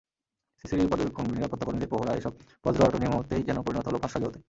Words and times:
সিসিটিভির 0.61 0.91
পর্যবেক্ষণ, 0.91 1.25
নিরাপত্তাকর্মীদের 1.31 1.91
প্রহরা—এসব 1.91 2.33
বজ্র 2.65 2.85
আঁটুনি 2.85 3.05
মুহূর্তেই 3.07 3.45
যেন 3.47 3.57
পরিণত 3.61 3.85
হলো 3.87 3.97
ফসকা 3.97 4.19
গেরোতে। 4.19 4.39